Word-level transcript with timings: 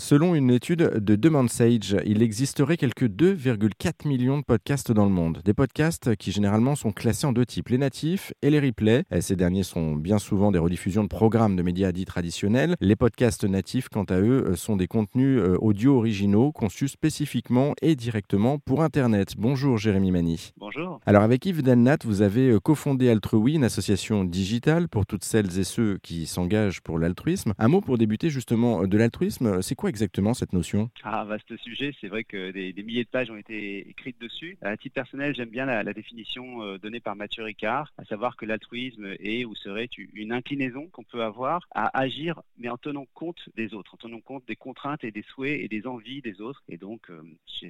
Selon 0.00 0.34
une 0.34 0.50
étude 0.50 0.78
de 0.80 1.14
Demand 1.14 1.46
Sage, 1.46 1.94
il 2.06 2.22
existerait 2.22 2.78
quelques 2.78 3.04
2,4 3.04 4.08
millions 4.08 4.38
de 4.38 4.42
podcasts 4.42 4.90
dans 4.90 5.04
le 5.04 5.10
monde. 5.10 5.42
Des 5.44 5.52
podcasts 5.52 6.16
qui 6.16 6.32
généralement 6.32 6.74
sont 6.74 6.90
classés 6.90 7.26
en 7.26 7.34
deux 7.34 7.44
types, 7.44 7.68
les 7.68 7.76
natifs 7.76 8.32
et 8.40 8.48
les 8.48 8.60
replays. 8.60 9.04
Ces 9.20 9.36
derniers 9.36 9.62
sont 9.62 9.96
bien 9.96 10.18
souvent 10.18 10.52
des 10.52 10.58
rediffusions 10.58 11.02
de 11.02 11.08
programmes 11.08 11.54
de 11.54 11.62
médias 11.62 11.92
dits 11.92 12.06
traditionnels. 12.06 12.76
Les 12.80 12.96
podcasts 12.96 13.44
natifs, 13.44 13.90
quant 13.90 14.04
à 14.04 14.18
eux, 14.18 14.54
sont 14.56 14.76
des 14.76 14.86
contenus 14.86 15.38
euh, 15.38 15.58
audio 15.60 15.98
originaux 15.98 16.50
conçus 16.50 16.88
spécifiquement 16.88 17.74
et 17.82 17.94
directement 17.94 18.58
pour 18.58 18.82
Internet. 18.82 19.34
Bonjour 19.36 19.76
Jérémy 19.76 20.12
Mani. 20.12 20.52
Bonjour. 20.56 20.98
Alors 21.04 21.24
avec 21.24 21.44
Yves 21.44 21.62
Delnat, 21.62 21.98
vous 22.06 22.22
avez 22.22 22.52
euh, 22.52 22.58
cofondé 22.58 23.10
Altrui, 23.10 23.56
une 23.56 23.64
association 23.64 24.24
digitale 24.24 24.88
pour 24.88 25.04
toutes 25.04 25.24
celles 25.24 25.58
et 25.58 25.64
ceux 25.64 25.98
qui 26.02 26.24
s'engagent 26.24 26.80
pour 26.80 26.98
l'altruisme. 26.98 27.52
Un 27.58 27.68
mot 27.68 27.82
pour 27.82 27.98
débuter 27.98 28.30
justement 28.30 28.86
de 28.86 28.96
l'altruisme, 28.96 29.60
c'est 29.60 29.74
quoi 29.74 29.89
exactement 29.90 30.34
cette 30.34 30.52
notion 30.52 30.88
Ah, 31.02 31.24
vaste 31.24 31.54
sujet. 31.58 31.92
C'est 32.00 32.08
vrai 32.08 32.24
que 32.24 32.52
des, 32.52 32.72
milliers 32.82 33.04
de 33.04 33.08
pages 33.08 33.30
ont 33.30 33.36
été 33.36 33.88
écrites 33.88 34.20
dessus. 34.20 34.56
À 34.62 34.76
titre 34.76 34.94
personnel, 34.94 35.34
j'aime 35.34 35.50
bien 35.50 35.66
la, 35.66 35.92
définition 35.92 36.62
euh, 36.62 36.78
donnée 36.78 37.00
par 37.00 37.16
Mathieu 37.16 37.42
Ricard, 37.42 37.92
à 37.98 38.04
savoir 38.04 38.36
que 38.36 38.46
l'altruisme 38.46 39.14
est 39.18 39.44
ou 39.44 39.54
serait 39.56 39.88
une 40.14 40.32
inclinaison 40.32 40.86
qu'on 40.92 41.02
peut 41.02 41.22
avoir 41.22 41.66
à 41.72 41.98
agir, 41.98 42.40
mais 42.56 42.68
en 42.68 42.78
tenant 42.78 43.06
compte 43.12 43.40
des 43.56 43.74
autres, 43.74 43.94
en 43.94 43.96
tenant 43.96 44.20
compte 44.20 44.46
des 44.46 44.56
contraintes 44.56 45.02
et 45.04 45.10
des 45.10 45.22
souhaits 45.22 45.60
et 45.60 45.68
des 45.68 45.86
envies 45.86 46.22
des 46.22 46.40
autres. 46.40 46.62
Et 46.68 46.78
donc, 46.78 47.10
euh, 47.10 47.20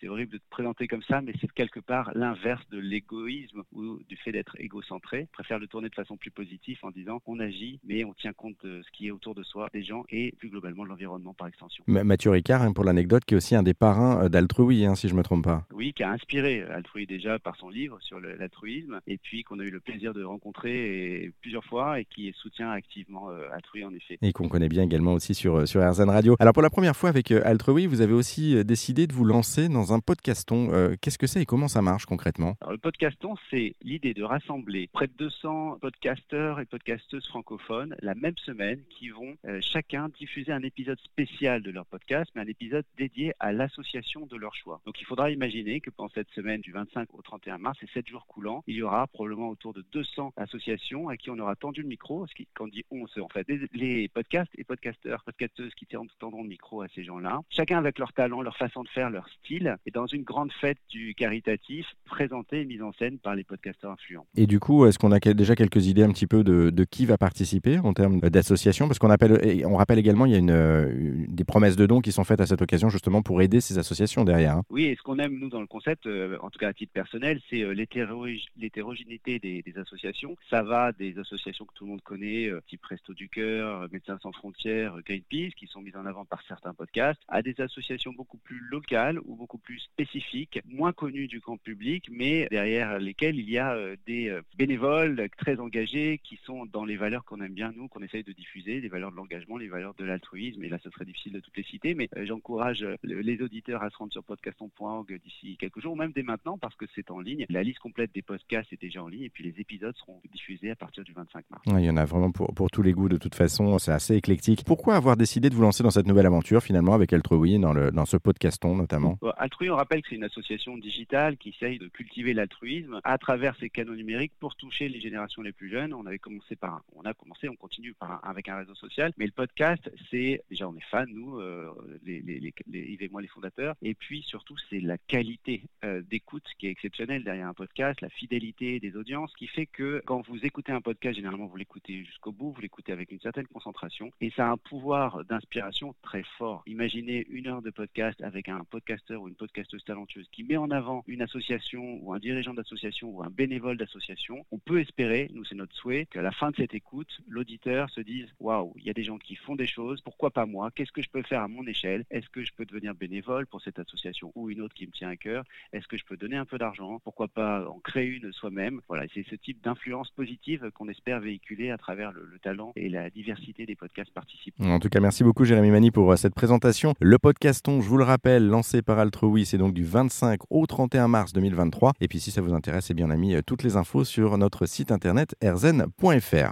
c'est 0.00 0.08
horrible 0.08 0.32
de 0.32 0.38
te 0.38 0.48
présenter 0.50 0.86
comme 0.86 1.02
ça, 1.02 1.22
mais 1.22 1.32
c'est 1.40 1.50
quelque 1.50 1.80
part 1.80 2.12
l'inverse 2.14 2.68
de 2.70 2.78
l'égoïsme 2.78 3.62
ou 3.72 3.98
du 4.08 4.16
fait 4.16 4.32
d'être 4.32 4.56
égocentré. 4.60 5.22
Je 5.30 5.32
préfère 5.32 5.58
le 5.58 5.66
tourner 5.66 5.88
de 5.88 5.94
façon 5.94 6.16
plus 6.16 6.30
positive 6.30 6.78
en 6.82 6.90
disant 6.90 7.22
on 7.26 7.40
agit, 7.40 7.80
mais 7.84 8.04
on 8.04 8.12
tient 8.12 8.34
compte 8.34 8.56
de 8.62 8.82
ce 8.82 8.90
qui 8.92 9.06
est 9.06 9.10
autour 9.10 9.34
de 9.34 9.42
soi, 9.42 9.68
des 9.72 9.82
gens 9.82 10.04
et 10.10 10.32
plus 10.38 10.50
globalement 10.50 10.84
de 10.84 10.88
l'environnement 10.90 11.32
par 11.34 11.48
extension. 11.48 11.82
Mathieu 12.04 12.30
Ricard, 12.30 12.62
hein, 12.62 12.72
pour 12.72 12.84
l'anecdote, 12.84 13.24
qui 13.24 13.34
est 13.34 13.36
aussi 13.36 13.54
un 13.54 13.62
des 13.62 13.74
parrains 13.74 14.24
euh, 14.24 14.28
d'Altrui, 14.28 14.84
hein, 14.84 14.94
si 14.94 15.08
je 15.08 15.14
ne 15.14 15.18
me 15.18 15.22
trompe 15.22 15.44
pas. 15.44 15.64
Oui, 15.72 15.92
qui 15.92 16.02
a 16.02 16.10
inspiré 16.10 16.62
Altrui 16.62 17.06
déjà 17.06 17.38
par 17.38 17.56
son 17.56 17.68
livre 17.68 17.98
sur 18.00 18.20
l'altruisme, 18.20 19.00
et 19.06 19.18
puis 19.18 19.44
qu'on 19.44 19.58
a 19.60 19.62
eu 19.62 19.70
le 19.70 19.80
plaisir 19.80 20.12
de 20.12 20.24
rencontrer 20.24 21.32
plusieurs 21.40 21.64
fois 21.64 22.00
et 22.00 22.04
qui 22.04 22.32
soutient 22.36 22.70
activement 22.70 23.30
euh, 23.30 23.48
Altrui 23.52 23.84
en 23.84 23.94
effet. 23.94 24.18
Et 24.22 24.32
qu'on 24.32 24.48
connaît 24.48 24.68
bien 24.68 24.82
également 24.82 25.12
aussi 25.12 25.34
sur, 25.34 25.58
euh, 25.58 25.66
sur 25.66 25.80
RZN 25.80 26.10
Radio. 26.10 26.36
Alors 26.38 26.52
pour 26.52 26.62
la 26.62 26.70
première 26.70 26.96
fois 26.96 27.08
avec 27.08 27.30
Altrui, 27.30 27.86
vous 27.86 28.00
avez 28.00 28.12
aussi 28.12 28.64
décidé 28.64 29.06
de 29.06 29.12
vous 29.12 29.24
lancer 29.24 29.68
dans 29.68 29.92
un 29.92 30.00
podcaston. 30.00 30.96
Qu'est-ce 31.00 31.18
que 31.18 31.26
c'est 31.26 31.42
et 31.42 31.46
comment 31.46 31.68
ça 31.68 31.82
marche 31.82 32.06
concrètement? 32.06 32.56
Le 32.70 32.78
podcaston, 32.78 33.34
c'est 33.50 33.74
l'idée 33.82 34.14
de 34.14 34.22
rassembler 34.22 34.88
près 34.92 35.06
de 35.06 35.12
200 35.18 35.78
podcasteurs 35.80 36.60
et 36.60 36.64
podcasteuses 36.64 37.26
francophones 37.28 37.96
la 38.00 38.14
même 38.14 38.36
semaine 38.44 38.80
qui 38.90 39.10
vont 39.10 39.36
chacun 39.60 40.08
diffuser 40.18 40.52
un 40.52 40.62
épisode 40.62 40.98
spécial 41.00 41.62
de 41.62 41.70
leur 41.70 41.81
podcast, 41.84 42.30
mais 42.34 42.42
un 42.42 42.46
épisode 42.46 42.84
dédié 42.96 43.32
à 43.40 43.52
l'association 43.52 44.26
de 44.26 44.36
leur 44.36 44.54
choix. 44.54 44.80
Donc 44.86 45.00
il 45.00 45.04
faudra 45.04 45.30
imaginer 45.30 45.80
que 45.80 45.90
pendant 45.90 46.10
cette 46.14 46.30
semaine 46.30 46.60
du 46.60 46.72
25 46.72 47.08
au 47.14 47.22
31 47.22 47.58
mars 47.58 47.78
et 47.82 47.86
7 47.92 48.06
jours 48.08 48.26
coulants, 48.26 48.62
il 48.66 48.76
y 48.76 48.82
aura 48.82 49.06
probablement 49.06 49.48
autour 49.48 49.72
de 49.72 49.84
200 49.92 50.32
associations 50.36 51.08
à 51.08 51.16
qui 51.16 51.30
on 51.30 51.38
aura 51.38 51.56
tendu 51.56 51.82
le 51.82 51.88
micro. 51.88 52.26
Ce 52.26 52.34
qui, 52.34 52.46
quand 52.54 52.64
on 52.64 52.68
dit 52.68 52.84
on, 52.90 53.06
c'est 53.08 53.20
en 53.20 53.28
fait 53.28 53.46
les 53.72 54.08
podcasts 54.08 54.52
et 54.56 54.64
podcasteurs, 54.64 55.22
podcasteuses 55.24 55.74
qui 55.74 55.86
tendront 56.18 56.42
le 56.42 56.48
micro 56.48 56.82
à 56.82 56.88
ces 56.94 57.04
gens-là, 57.04 57.40
chacun 57.50 57.78
avec 57.78 57.98
leur 57.98 58.12
talent, 58.12 58.42
leur 58.42 58.56
façon 58.56 58.82
de 58.82 58.88
faire, 58.88 59.10
leur 59.10 59.28
style, 59.28 59.76
et 59.86 59.90
dans 59.90 60.06
une 60.06 60.22
grande 60.22 60.52
fête 60.52 60.78
du 60.88 61.14
caritatif, 61.14 61.86
présentée 62.04 62.60
et 62.60 62.64
mise 62.64 62.82
en 62.82 62.92
scène 62.92 63.18
par 63.18 63.34
les 63.34 63.44
podcasteurs 63.44 63.92
influents. 63.92 64.26
Et 64.36 64.46
du 64.46 64.60
coup, 64.60 64.86
est-ce 64.86 64.98
qu'on 64.98 65.12
a 65.12 65.18
déjà 65.18 65.54
quelques 65.54 65.86
idées 65.86 66.02
un 66.02 66.10
petit 66.10 66.26
peu 66.26 66.44
de, 66.44 66.84
qui 66.84 67.06
va 67.06 67.18
participer 67.18 67.78
en 67.78 67.92
termes 67.92 68.20
d'association? 68.20 68.88
Parce 68.88 68.98
qu'on 68.98 69.10
on 69.10 69.76
rappelle 69.76 69.98
également, 69.98 70.26
il 70.26 70.32
y 70.32 70.34
a 70.34 70.38
une, 70.38 71.26
des 71.28 71.44
promesses 71.44 71.71
de 71.76 71.86
dons 71.86 72.00
qui 72.00 72.12
sont 72.12 72.24
faites 72.24 72.40
à 72.40 72.46
cette 72.46 72.62
occasion 72.62 72.88
justement 72.88 73.22
pour 73.22 73.42
aider 73.42 73.60
ces 73.60 73.78
associations 73.78 74.24
derrière. 74.24 74.56
Hein. 74.56 74.64
Oui, 74.70 74.84
et 74.84 74.96
ce 74.96 75.02
qu'on 75.02 75.18
aime 75.18 75.38
nous 75.38 75.48
dans 75.48 75.60
le 75.60 75.66
concept, 75.66 76.06
euh, 76.06 76.38
en 76.40 76.50
tout 76.50 76.58
cas 76.58 76.68
à 76.68 76.72
titre 76.72 76.92
personnel, 76.92 77.40
c'est 77.50 77.62
euh, 77.62 77.72
l'hétérogénéité 77.72 79.38
des, 79.38 79.62
associations. 79.76 80.36
Ça 80.50 80.62
va 80.62 80.92
des 80.92 81.18
associations 81.18 81.64
que 81.64 81.72
tout 81.74 81.84
le 81.84 81.90
monde 81.90 82.02
connaît, 82.02 82.46
euh, 82.48 82.60
type 82.68 82.84
Resto 82.84 83.14
du 83.14 83.28
Cœur, 83.28 83.88
Médecins 83.90 84.18
sans 84.22 84.32
frontières, 84.32 84.96
Greenpeace, 85.04 85.54
qui 85.56 85.66
sont 85.66 85.80
mises 85.80 85.96
en 85.96 86.06
avant 86.06 86.24
par 86.24 86.42
certains 86.46 86.74
podcasts, 86.74 87.20
à 87.28 87.42
des 87.42 87.58
associations 87.60 88.12
beaucoup 88.12 88.38
plus 88.38 88.60
locales 88.70 89.18
ou 89.24 89.34
beaucoup 89.34 89.58
plus 89.58 89.78
spécifiques, 89.78 90.60
moins 90.66 90.92
connues 90.92 91.26
du 91.26 91.40
grand 91.40 91.56
public, 91.56 92.08
mais 92.10 92.46
derrière 92.50 92.98
lesquelles 92.98 93.38
il 93.38 93.48
y 93.48 93.58
a 93.58 93.76
des 94.06 94.38
bénévoles 94.56 95.28
très 95.38 95.58
engagés 95.58 96.20
qui 96.22 96.38
sont 96.44 96.66
dans 96.66 96.84
les 96.84 96.96
valeurs 96.96 97.24
qu'on 97.24 97.40
aime 97.40 97.54
bien 97.54 97.72
nous, 97.74 97.88
qu'on 97.88 98.02
essaye 98.02 98.24
de 98.24 98.32
diffuser, 98.32 98.80
les 98.80 98.88
valeurs 98.88 99.10
de 99.10 99.16
l'engagement, 99.16 99.56
les 99.56 99.68
valeurs 99.68 99.94
de 99.94 100.04
l'altruisme. 100.04 100.62
Et 100.64 100.68
là, 100.68 100.78
ce 100.82 100.90
serait 100.90 101.04
difficile 101.04 101.32
de 101.32 101.40
toutes 101.40 101.56
les 101.56 101.61
citer, 101.62 101.94
mais 101.94 102.08
euh, 102.16 102.24
j'encourage 102.26 102.82
euh, 102.82 102.96
les 103.02 103.40
auditeurs 103.42 103.82
à 103.82 103.90
se 103.90 103.96
rendre 103.96 104.12
sur 104.12 104.24
podcaston.org 104.24 105.20
d'ici 105.24 105.56
quelques 105.58 105.80
jours, 105.80 105.96
même 105.96 106.12
dès 106.12 106.22
maintenant, 106.22 106.58
parce 106.58 106.74
que 106.74 106.86
c'est 106.94 107.10
en 107.10 107.20
ligne. 107.20 107.46
La 107.48 107.62
liste 107.62 107.78
complète 107.78 108.12
des 108.14 108.22
podcasts 108.22 108.72
est 108.72 108.80
déjà 108.80 109.02
en 109.02 109.08
ligne, 109.08 109.24
et 109.24 109.30
puis 109.30 109.44
les 109.44 109.60
épisodes 109.60 109.96
seront 109.96 110.20
diffusés 110.32 110.70
à 110.70 110.76
partir 110.76 111.04
du 111.04 111.12
25 111.12 111.44
mars. 111.50 111.62
il 111.66 111.84
y 111.84 111.90
en 111.90 111.96
a 111.96 112.04
vraiment 112.04 112.30
pour, 112.30 112.52
pour 112.54 112.70
tous 112.70 112.82
les 112.82 112.92
goûts, 112.92 113.08
de 113.08 113.16
toute 113.16 113.34
façon, 113.34 113.78
c'est 113.78 113.92
assez 113.92 114.14
éclectique. 114.14 114.64
Pourquoi 114.64 114.96
avoir 114.96 115.16
décidé 115.16 115.50
de 115.50 115.54
vous 115.54 115.62
lancer 115.62 115.82
dans 115.82 115.90
cette 115.90 116.06
nouvelle 116.06 116.26
aventure, 116.26 116.62
finalement, 116.62 116.94
avec 116.94 117.12
Altrui, 117.12 117.58
dans, 117.58 117.72
le, 117.72 117.90
dans 117.90 118.06
ce 118.06 118.16
podcaston 118.16 118.76
notamment? 118.76 119.18
Altrui, 119.36 119.70
on 119.70 119.76
rappelle 119.76 120.02
que 120.02 120.08
c'est 120.10 120.16
une 120.16 120.24
association 120.24 120.76
digitale 120.78 121.36
qui 121.36 121.50
essaye 121.50 121.78
de 121.78 121.88
cultiver 121.88 122.34
l'altruisme 122.34 123.00
à 123.04 123.18
travers 123.18 123.56
ses 123.56 123.70
canaux 123.70 123.94
numériques 123.94 124.32
pour 124.40 124.56
toucher 124.56 124.88
les 124.88 125.00
générations 125.00 125.42
les 125.42 125.52
plus 125.52 125.70
jeunes. 125.70 125.94
On 125.94 126.06
avait 126.06 126.18
commencé 126.18 126.56
par, 126.56 126.82
on 126.96 127.02
a 127.02 127.14
commencé, 127.14 127.48
on 127.48 127.56
continue 127.56 127.94
par 127.94 128.20
avec 128.22 128.48
un 128.48 128.56
réseau 128.56 128.74
social, 128.74 129.12
mais 129.18 129.26
le 129.26 129.32
podcast, 129.32 129.90
c'est 130.10 130.42
déjà 130.50 130.68
on 130.68 130.76
est 130.76 130.84
fans 130.90 131.04
nous, 131.06 131.40
euh, 131.52 131.98
les, 132.04 132.20
les, 132.22 132.52
Yves 132.72 133.02
et 133.02 133.08
moi 133.08 133.22
les 133.22 133.28
fondateurs. 133.28 133.74
Et 133.82 133.94
puis 133.94 134.22
surtout, 134.22 134.56
c'est 134.70 134.80
la 134.80 134.98
qualité 134.98 135.62
euh, 135.84 136.02
d'écoute 136.02 136.44
qui 136.58 136.66
est 136.66 136.70
exceptionnelle 136.70 137.24
derrière 137.24 137.48
un 137.48 137.54
podcast, 137.54 138.00
la 138.00 138.08
fidélité 138.08 138.80
des 138.80 138.96
audiences, 138.96 139.32
qui 139.34 139.46
fait 139.46 139.66
que 139.66 140.02
quand 140.06 140.26
vous 140.26 140.44
écoutez 140.44 140.72
un 140.72 140.80
podcast, 140.80 141.16
généralement 141.16 141.46
vous 141.46 141.56
l'écoutez 141.56 142.04
jusqu'au 142.04 142.32
bout, 142.32 142.52
vous 142.52 142.60
l'écoutez 142.60 142.92
avec 142.92 143.10
une 143.12 143.20
certaine 143.20 143.46
concentration, 143.46 144.10
et 144.20 144.30
ça 144.30 144.48
a 144.48 144.50
un 144.50 144.56
pouvoir 144.56 145.24
d'inspiration 145.24 145.94
très 146.02 146.22
fort. 146.38 146.62
Imaginez 146.66 147.26
une 147.28 147.46
heure 147.46 147.62
de 147.62 147.70
podcast 147.70 148.20
avec 148.22 148.48
un 148.48 148.64
podcasteur 148.64 149.22
ou 149.22 149.28
une 149.28 149.34
podcasteuse 149.34 149.84
talentueuse 149.84 150.28
qui 150.32 150.44
met 150.44 150.56
en 150.56 150.70
avant 150.70 151.04
une 151.06 151.22
association 151.22 151.98
ou 152.02 152.12
un 152.12 152.18
dirigeant 152.18 152.54
d'association 152.54 153.10
ou 153.10 153.22
un 153.22 153.30
bénévole 153.30 153.76
d'association. 153.76 154.44
On 154.50 154.58
peut 154.58 154.80
espérer, 154.80 155.30
nous 155.34 155.44
c'est 155.44 155.54
notre 155.54 155.74
souhait, 155.74 156.06
qu'à 156.06 156.22
la 156.22 156.32
fin 156.32 156.50
de 156.50 156.56
cette 156.56 156.74
écoute, 156.74 157.20
l'auditeur 157.26 157.90
se 157.90 158.00
dise 158.00 158.28
waouh, 158.40 158.72
il 158.76 158.84
y 158.84 158.90
a 158.90 158.94
des 158.94 159.04
gens 159.04 159.18
qui 159.18 159.36
font 159.36 159.56
des 159.56 159.66
choses, 159.66 160.00
pourquoi 160.00 160.30
pas 160.30 160.46
moi? 160.46 160.70
Qu'est-ce 160.70 160.92
que 160.92 161.02
je 161.02 161.10
peux 161.10 161.22
faire 161.22 161.41
à 161.42 161.48
mon 161.48 161.66
échelle 161.66 162.04
Est-ce 162.10 162.28
que 162.28 162.44
je 162.44 162.52
peux 162.56 162.64
devenir 162.64 162.94
bénévole 162.94 163.46
pour 163.46 163.60
cette 163.60 163.78
association 163.78 164.32
ou 164.34 164.50
une 164.50 164.60
autre 164.60 164.74
qui 164.74 164.86
me 164.86 164.92
tient 164.92 165.08
à 165.08 165.16
cœur? 165.16 165.44
Est-ce 165.72 165.86
que 165.86 165.96
je 165.96 166.04
peux 166.04 166.16
donner 166.16 166.36
un 166.36 166.44
peu 166.44 166.58
d'argent? 166.58 167.00
Pourquoi 167.04 167.28
pas 167.28 167.66
en 167.68 167.80
créer 167.80 168.06
une 168.06 168.32
soi-même? 168.32 168.80
Voilà, 168.88 169.04
c'est 169.14 169.24
ce 169.28 169.34
type 169.34 169.62
d'influence 169.62 170.10
positive 170.10 170.70
qu'on 170.74 170.88
espère 170.88 171.20
véhiculer 171.20 171.70
à 171.70 171.78
travers 171.78 172.12
le, 172.12 172.38
talent 172.42 172.72
et 172.76 172.88
la 172.88 173.10
diversité 173.10 173.66
des 173.66 173.76
podcasts 173.76 174.12
participants. 174.12 174.64
En 174.64 174.80
tout 174.80 174.88
cas, 174.88 175.00
merci 175.00 175.22
beaucoup 175.22 175.44
Jérémy 175.44 175.70
Mani 175.70 175.90
pour 175.90 176.10
euh, 176.10 176.16
cette 176.16 176.34
présentation. 176.34 176.94
Le 177.00 177.18
podcaston, 177.18 177.80
je 177.80 177.88
vous 177.88 177.98
le 177.98 178.04
rappelle, 178.04 178.48
lancé 178.48 178.82
par 178.82 178.98
Altrui, 178.98 179.46
c'est 179.46 179.58
donc 179.58 179.74
du 179.74 179.84
25 179.84 180.40
au 180.50 180.66
31 180.66 181.08
mars 181.08 181.32
2023. 181.32 181.92
Et 182.00 182.08
puis 182.08 182.20
si 182.20 182.30
ça 182.30 182.40
vous 182.40 182.54
intéresse, 182.54 182.90
eh 182.90 182.94
bien 182.94 183.06
on 183.06 183.10
a 183.10 183.16
mis 183.16 183.34
euh, 183.34 183.42
toutes 183.46 183.62
les 183.62 183.76
infos 183.76 184.04
sur 184.04 184.36
notre 184.38 184.66
site 184.66 184.90
internet 184.90 185.36
erzen.fr. 185.40 186.50